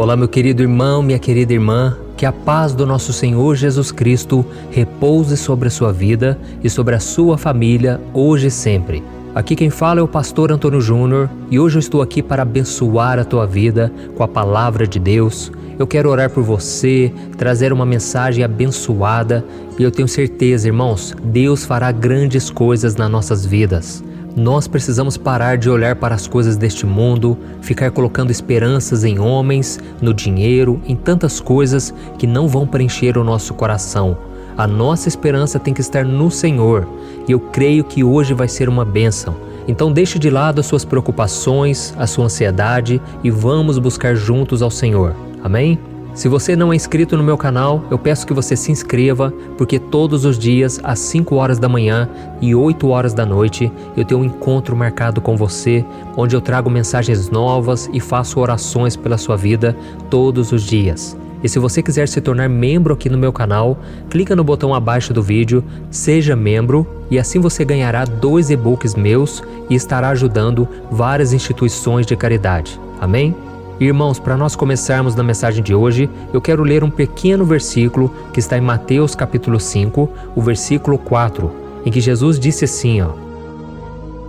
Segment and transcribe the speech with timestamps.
[0.00, 4.42] Olá, meu querido irmão, minha querida irmã, que a paz do nosso Senhor Jesus Cristo
[4.70, 9.04] repouse sobre a sua vida e sobre a sua família hoje e sempre.
[9.34, 13.18] Aqui quem fala é o pastor Antônio Júnior e hoje eu estou aqui para abençoar
[13.18, 15.52] a tua vida com a palavra de Deus.
[15.78, 19.44] Eu quero orar por você, trazer uma mensagem abençoada
[19.78, 24.02] e eu tenho certeza, irmãos, Deus fará grandes coisas nas nossas vidas.
[24.36, 29.80] Nós precisamos parar de olhar para as coisas deste mundo, ficar colocando esperanças em homens,
[30.00, 34.16] no dinheiro, em tantas coisas que não vão preencher o nosso coração.
[34.56, 36.86] A nossa esperança tem que estar no Senhor,
[37.26, 39.34] e eu creio que hoje vai ser uma bênção.
[39.66, 44.70] Então deixe de lado as suas preocupações, a sua ansiedade e vamos buscar juntos ao
[44.70, 45.14] Senhor.
[45.42, 45.78] Amém?
[46.12, 49.78] Se você não é inscrito no meu canal, eu peço que você se inscreva, porque
[49.78, 52.08] todos os dias, às 5 horas da manhã
[52.40, 55.84] e 8 horas da noite, eu tenho um encontro marcado com você,
[56.16, 59.76] onde eu trago mensagens novas e faço orações pela sua vida
[60.10, 61.16] todos os dias.
[61.42, 63.78] E se você quiser se tornar membro aqui no meu canal,
[64.10, 69.42] clica no botão abaixo do vídeo, seja membro e assim você ganhará dois e-books meus
[69.70, 72.78] e estará ajudando várias instituições de caridade.
[73.00, 73.34] Amém?
[73.80, 78.38] Irmãos, para nós começarmos na mensagem de hoje, eu quero ler um pequeno versículo que
[78.38, 81.50] está em Mateus capítulo 5, o versículo 4,
[81.86, 83.12] em que Jesus disse assim, ó: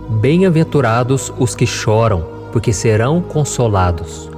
[0.08, 4.30] Bem-aventurados os que choram, porque serão consolados.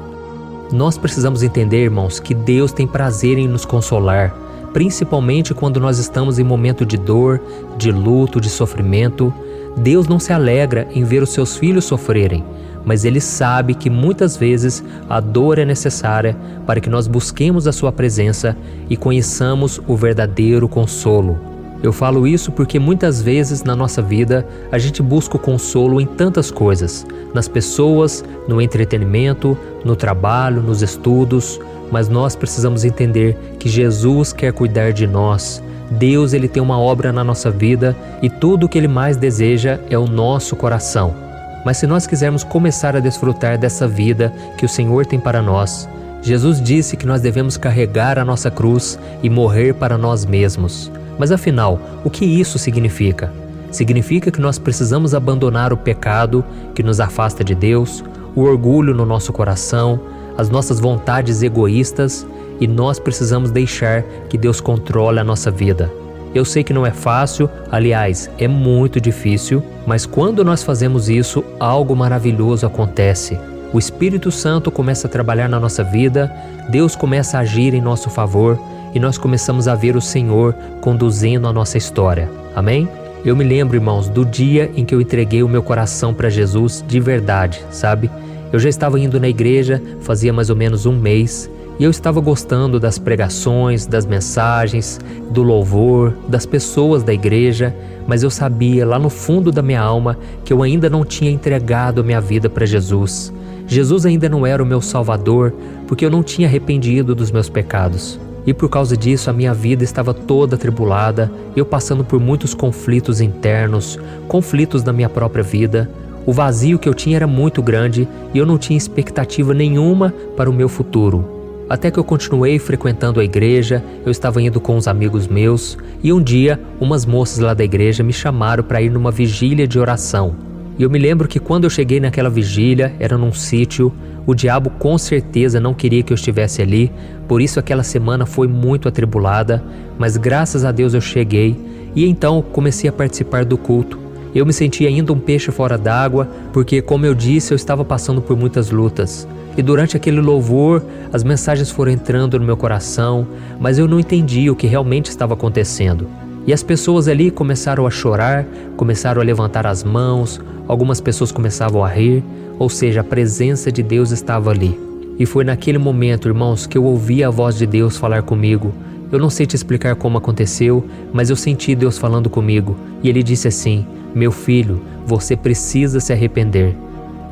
[0.72, 4.34] Nós precisamos entender, irmãos, que Deus tem prazer em nos consolar,
[4.72, 7.40] principalmente quando nós estamos em momento de dor,
[7.78, 9.32] de luto, de sofrimento.
[9.76, 12.44] Deus não se alegra em ver os seus filhos sofrerem,
[12.84, 17.72] mas ele sabe que muitas vezes a dor é necessária para que nós busquemos a
[17.72, 18.56] sua presença
[18.88, 21.38] e conheçamos o verdadeiro consolo.
[21.82, 26.06] Eu falo isso porque muitas vezes na nossa vida a gente busca o consolo em
[26.06, 31.60] tantas coisas, nas pessoas, no entretenimento, no trabalho, nos estudos,
[31.90, 35.62] mas nós precisamos entender que Jesus quer cuidar de nós.
[35.90, 39.78] Deus ele tem uma obra na nossa vida e tudo o que ele mais deseja
[39.90, 41.23] é o nosso coração.
[41.64, 45.88] Mas se nós quisermos começar a desfrutar dessa vida que o Senhor tem para nós,
[46.22, 50.90] Jesus disse que nós devemos carregar a nossa cruz e morrer para nós mesmos.
[51.18, 53.32] Mas afinal, o que isso significa?
[53.70, 58.04] Significa que nós precisamos abandonar o pecado que nos afasta de Deus,
[58.34, 60.00] o orgulho no nosso coração,
[60.36, 62.26] as nossas vontades egoístas
[62.60, 65.90] e nós precisamos deixar que Deus controle a nossa vida.
[66.34, 71.44] Eu sei que não é fácil, aliás, é muito difícil, mas quando nós fazemos isso,
[71.60, 73.38] algo maravilhoso acontece.
[73.72, 76.32] O Espírito Santo começa a trabalhar na nossa vida,
[76.68, 78.58] Deus começa a agir em nosso favor
[78.94, 82.28] e nós começamos a ver o Senhor conduzindo a nossa história.
[82.54, 82.88] Amém?
[83.24, 86.84] Eu me lembro, irmãos, do dia em que eu entreguei o meu coração para Jesus
[86.86, 88.10] de verdade, sabe?
[88.52, 92.20] Eu já estava indo na igreja fazia mais ou menos um mês e eu estava
[92.20, 97.74] gostando das pregações, das mensagens, do louvor, das pessoas da igreja,
[98.06, 102.00] mas eu sabia lá no fundo da minha alma que eu ainda não tinha entregado
[102.00, 103.32] a minha vida para Jesus.
[103.66, 105.52] Jesus ainda não era o meu Salvador,
[105.88, 108.20] porque eu não tinha arrependido dos meus pecados.
[108.46, 113.20] E por causa disso a minha vida estava toda atribulada, eu passando por muitos conflitos
[113.20, 113.98] internos,
[114.28, 115.90] conflitos na minha própria vida.
[116.26, 120.48] O vazio que eu tinha era muito grande e eu não tinha expectativa nenhuma para
[120.48, 121.33] o meu futuro.
[121.68, 126.12] Até que eu continuei frequentando a igreja, eu estava indo com uns amigos meus e
[126.12, 130.34] um dia umas moças lá da igreja me chamaram para ir numa vigília de oração.
[130.78, 133.92] E eu me lembro que quando eu cheguei naquela vigília, era num sítio,
[134.26, 136.92] o diabo com certeza não queria que eu estivesse ali,
[137.26, 139.64] por isso aquela semana foi muito atribulada,
[139.98, 141.56] mas graças a Deus eu cheguei
[141.94, 143.98] e então comecei a participar do culto.
[144.34, 148.20] Eu me senti ainda um peixe fora d'água, porque, como eu disse, eu estava passando
[148.20, 149.28] por muitas lutas.
[149.56, 150.82] E durante aquele louvor,
[151.12, 153.26] as mensagens foram entrando no meu coração,
[153.60, 156.08] mas eu não entendi o que realmente estava acontecendo.
[156.46, 158.44] E as pessoas ali começaram a chorar,
[158.76, 162.22] começaram a levantar as mãos, algumas pessoas começavam a rir,
[162.58, 164.78] ou seja, a presença de Deus estava ali.
[165.18, 168.74] E foi naquele momento, irmãos, que eu ouvi a voz de Deus falar comigo.
[169.12, 172.76] Eu não sei te explicar como aconteceu, mas eu senti Deus falando comigo.
[173.02, 176.74] E ele disse assim: Meu filho, você precisa se arrepender.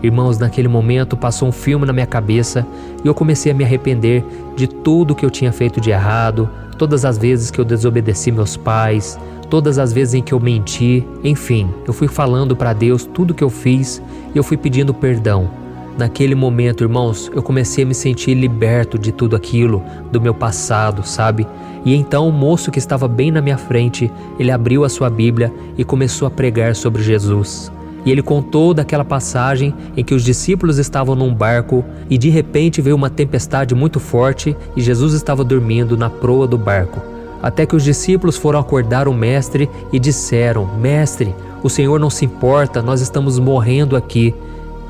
[0.03, 2.67] Irmãos, naquele momento passou um filme na minha cabeça
[3.05, 4.25] e eu comecei a me arrepender
[4.57, 8.57] de tudo que eu tinha feito de errado, todas as vezes que eu desobedeci meus
[8.57, 9.19] pais,
[9.49, 13.45] todas as vezes em que eu menti, enfim, eu fui falando para Deus tudo que
[13.45, 14.03] eu fiz
[14.35, 15.49] e eu fui pedindo perdão.
[15.97, 21.07] Naquele momento, irmãos, eu comecei a me sentir liberto de tudo aquilo, do meu passado,
[21.07, 21.47] sabe?
[21.85, 25.53] E então o moço que estava bem na minha frente, ele abriu a sua Bíblia
[25.77, 27.71] e começou a pregar sobre Jesus.
[28.05, 32.81] E ele contou daquela passagem em que os discípulos estavam num barco e de repente
[32.81, 37.01] veio uma tempestade muito forte e Jesus estava dormindo na proa do barco.
[37.43, 42.25] Até que os discípulos foram acordar o mestre e disseram: Mestre, o Senhor não se
[42.25, 44.35] importa, nós estamos morrendo aqui.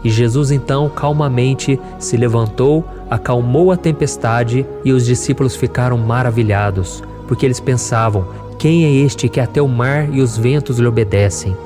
[0.05, 7.47] E Jesus então calmamente se levantou, acalmou a tempestade e os discípulos ficaram maravilhados, porque
[7.47, 8.27] eles pensavam:
[8.59, 11.57] quem é este que até o mar e os ventos lhe obedecem?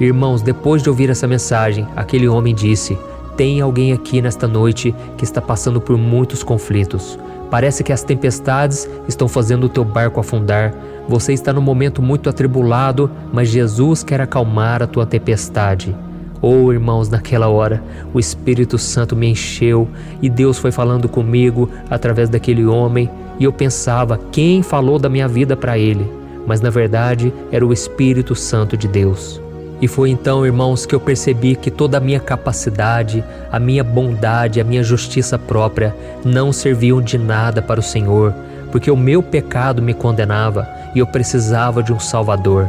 [0.00, 2.98] Irmãos, depois de ouvir essa mensagem, aquele homem disse:
[3.36, 7.18] Tem alguém aqui nesta noite que está passando por muitos conflitos.
[7.50, 10.74] Parece que as tempestades estão fazendo o teu barco afundar.
[11.08, 15.94] Você está num momento muito atribulado, mas Jesus quer acalmar a tua tempestade.
[16.42, 17.82] Oh, irmãos, naquela hora
[18.12, 19.88] o Espírito Santo me encheu
[20.20, 23.08] e Deus foi falando comigo através daquele homem,
[23.38, 26.10] e eu pensava quem falou da minha vida para ele,
[26.46, 29.43] mas na verdade era o Espírito Santo de Deus.
[29.84, 33.22] E foi então, irmãos, que eu percebi que toda a minha capacidade,
[33.52, 35.94] a minha bondade, a minha justiça própria
[36.24, 38.32] não serviam de nada para o Senhor,
[38.72, 42.66] porque o meu pecado me condenava e eu precisava de um Salvador.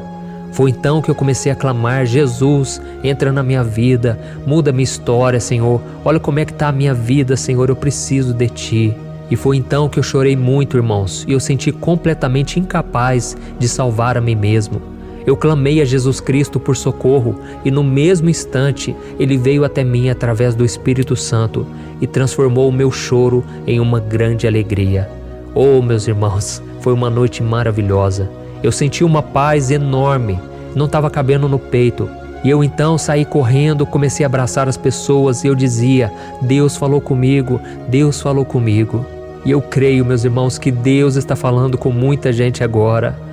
[0.51, 5.39] Foi então que eu comecei a clamar: Jesus, entra na minha vida, muda minha história,
[5.39, 5.81] Senhor.
[6.03, 8.93] Olha como é que está a minha vida, Senhor, eu preciso de Ti.
[9.31, 14.17] E foi então que eu chorei muito, irmãos, e eu senti completamente incapaz de salvar
[14.17, 14.94] a mim mesmo.
[15.25, 20.09] Eu clamei a Jesus Cristo por socorro e no mesmo instante ele veio até mim
[20.09, 21.65] através do Espírito Santo
[21.99, 25.09] e transformou o meu choro em uma grande alegria.
[25.53, 28.29] Oh, meus irmãos, foi uma noite maravilhosa.
[28.61, 30.39] Eu senti uma paz enorme,
[30.75, 32.09] não estava cabendo no peito.
[32.43, 36.11] E eu então saí correndo, comecei a abraçar as pessoas e eu dizia:
[36.41, 39.03] Deus falou comigo, Deus falou comigo.
[39.43, 43.24] E eu creio, meus irmãos, que Deus está falando com muita gente agora.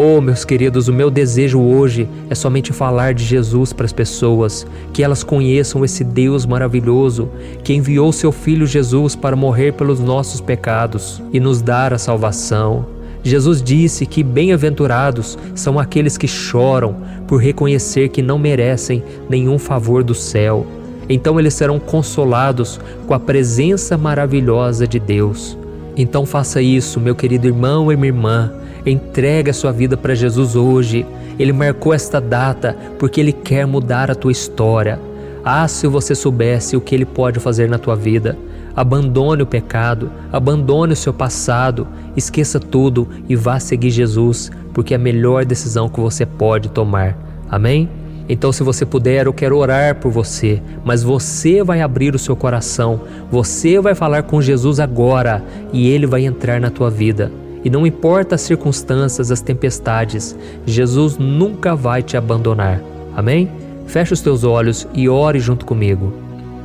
[0.00, 4.64] Oh, meus queridos, o meu desejo hoje é somente falar de Jesus para as pessoas,
[4.92, 7.28] que elas conheçam esse Deus maravilhoso
[7.64, 12.86] que enviou seu Filho Jesus para morrer pelos nossos pecados e nos dar a salvação.
[13.24, 16.94] Jesus disse que bem-aventurados são aqueles que choram
[17.26, 20.64] por reconhecer que não merecem nenhum favor do céu.
[21.08, 25.58] Então eles serão consolados com a presença maravilhosa de Deus.
[25.96, 28.52] Então faça isso, meu querido irmão e minha irmã.
[28.88, 31.06] Entregue a sua vida para Jesus hoje.
[31.38, 34.98] Ele marcou esta data porque ele quer mudar a tua história.
[35.44, 38.36] Ah, se você soubesse o que ele pode fazer na tua vida.
[38.74, 44.96] Abandone o pecado, abandone o seu passado, esqueça tudo e vá seguir Jesus, porque é
[44.96, 47.16] a melhor decisão que você pode tomar.
[47.50, 47.88] Amém?
[48.28, 52.36] Então, se você puder, eu quero orar por você, mas você vai abrir o seu
[52.36, 53.00] coração,
[53.30, 55.42] você vai falar com Jesus agora
[55.72, 57.32] e ele vai entrar na tua vida.
[57.68, 60.34] E não importa as circunstâncias, as tempestades,
[60.64, 62.80] Jesus nunca vai te abandonar.
[63.14, 63.52] Amém?
[63.86, 66.10] Feche os teus olhos e ore junto comigo.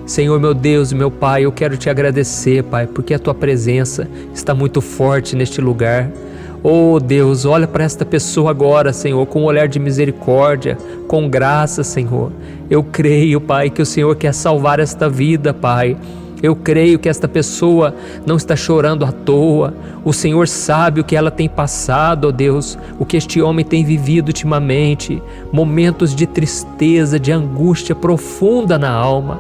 [0.06, 4.08] Senhor meu Deus e meu Pai, eu quero te agradecer, Pai, porque a tua presença
[4.34, 6.10] está muito forte neste lugar.
[6.64, 10.78] Oh Deus, olha para esta pessoa agora, Senhor, com um olhar de misericórdia,
[11.10, 12.32] com graça, Senhor.
[12.70, 15.98] Eu creio, Pai, que o Senhor quer salvar esta vida, Pai.
[16.44, 17.96] Eu creio que esta pessoa
[18.26, 19.74] não está chorando à toa.
[20.04, 23.86] O Senhor sabe o que ela tem passado, ó Deus, o que este homem tem
[23.86, 25.24] vivido ultimamente,
[25.54, 29.40] momentos de tristeza, de angústia profunda na alma.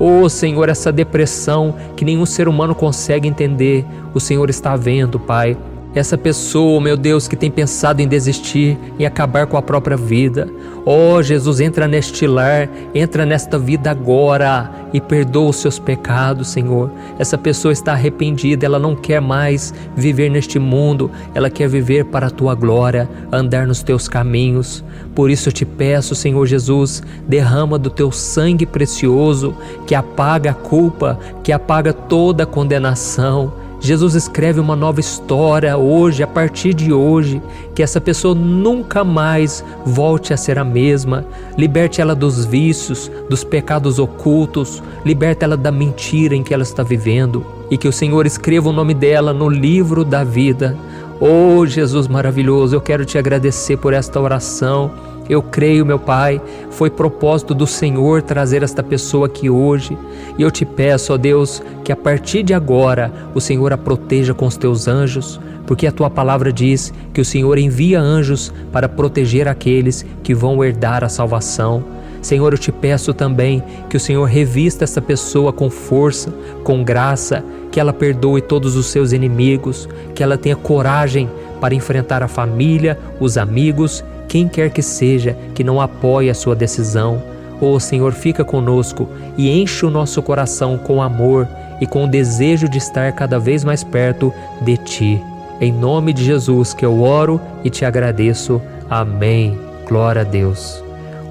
[0.00, 5.56] Oh Senhor, essa depressão que nenhum ser humano consegue entender, o Senhor está vendo, Pai.
[5.92, 10.48] Essa pessoa, meu Deus, que tem pensado em desistir, em acabar com a própria vida.
[10.86, 16.92] Oh, Jesus, entra neste lar, entra nesta vida agora e perdoa os seus pecados, Senhor.
[17.18, 22.28] Essa pessoa está arrependida, ela não quer mais viver neste mundo, ela quer viver para
[22.28, 24.84] a tua glória, andar nos teus caminhos.
[25.12, 29.56] Por isso eu te peço, Senhor Jesus, derrama do teu sangue precioso
[29.88, 36.22] que apaga a culpa, que apaga toda a condenação Jesus escreve uma nova história hoje,
[36.22, 37.40] a partir de hoje,
[37.74, 41.24] que essa pessoa nunca mais volte a ser a mesma.
[41.56, 46.82] Liberte ela dos vícios, dos pecados ocultos, liberte ela da mentira em que ela está
[46.82, 50.76] vivendo e que o Senhor escreva o nome dela no livro da vida.
[51.18, 54.90] Oh, Jesus maravilhoso, eu quero te agradecer por esta oração.
[55.30, 59.96] Eu creio, meu Pai, foi propósito do Senhor trazer esta pessoa aqui hoje.
[60.36, 64.34] E eu te peço, ó Deus, que a partir de agora o Senhor a proteja
[64.34, 68.88] com os teus anjos, porque a tua palavra diz que o Senhor envia anjos para
[68.88, 71.84] proteger aqueles que vão herdar a salvação.
[72.20, 76.34] Senhor, eu te peço também que o Senhor revista essa pessoa com força,
[76.64, 82.20] com graça, que ela perdoe todos os seus inimigos, que ela tenha coragem para enfrentar
[82.20, 87.20] a família, os amigos quem quer que seja que não apoie a sua decisão.
[87.60, 91.48] Oh, Senhor, fica conosco e enche o nosso coração com amor
[91.80, 94.32] e com o desejo de estar cada vez mais perto
[94.62, 95.20] de Ti.
[95.60, 98.62] Em nome de Jesus que eu oro e te agradeço.
[98.88, 99.58] Amém.
[99.88, 100.82] Glória a Deus.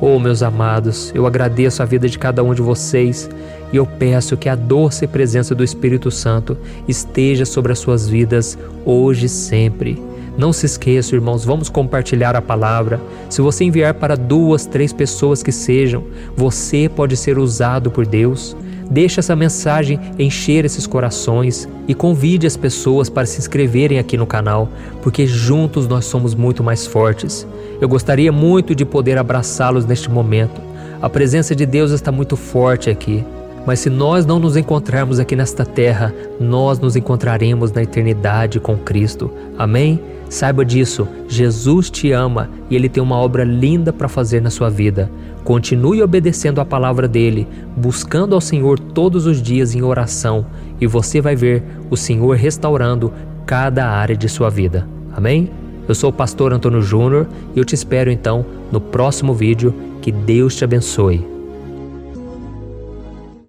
[0.02, 3.30] Oh, meus amados, eu agradeço a vida de cada um de vocês
[3.72, 8.58] e eu peço que a doce presença do Espírito Santo esteja sobre as suas vidas
[8.86, 10.09] hoje e sempre.
[10.40, 12.98] Não se esqueça, irmãos, vamos compartilhar a palavra.
[13.30, 18.56] Se você enviar para duas, três pessoas que sejam, você pode ser usado por Deus.
[18.90, 24.26] Deixe essa mensagem encher esses corações e convide as pessoas para se inscreverem aqui no
[24.26, 24.70] canal,
[25.02, 27.46] porque juntos nós somos muito mais fortes.
[27.82, 30.62] Eu gostaria muito de poder abraçá-los neste momento.
[31.02, 33.26] A presença de Deus está muito forte aqui.
[33.66, 38.78] Mas se nós não nos encontrarmos aqui nesta terra, nós nos encontraremos na eternidade com
[38.78, 39.30] Cristo.
[39.58, 40.00] Amém?
[40.30, 44.70] Saiba disso, Jesus te ama e Ele tem uma obra linda para fazer na sua
[44.70, 45.12] vida.
[45.44, 50.46] Continue obedecendo a palavra dele, buscando ao Senhor todos os dias em oração,
[50.80, 53.12] e você vai ver o Senhor restaurando
[53.46, 54.88] cada área de sua vida.
[55.12, 55.50] Amém?
[55.88, 59.74] Eu sou o pastor Antônio Júnior e eu te espero então no próximo vídeo.
[60.04, 61.39] Que Deus te abençoe.